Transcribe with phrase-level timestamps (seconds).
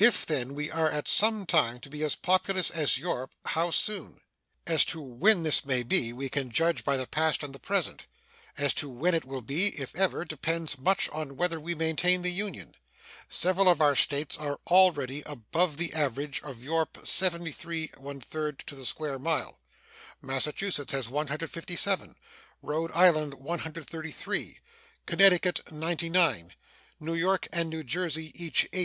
[0.00, 4.22] If, then, we are at some time to be as populous as Europe, how soon?
[4.66, 8.06] As to when this may be, we can judge by the past and the present;
[8.56, 12.32] as to when it will be, if ever, depends much on whether we maintain the
[12.32, 12.76] Union.
[13.28, 18.86] Several of our States are already above the average of Europe 73 1/3 to the
[18.86, 19.60] square mile.
[20.22, 22.14] Massachusetts has 157;
[22.62, 24.60] Rhode Island, 133;
[25.04, 26.54] Connecticut, 99;
[27.00, 28.76] New York and New Jersey, each 80.